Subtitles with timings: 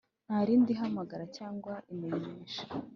[0.25, 2.63] Nta rindi hamagara cyangwa imenyesha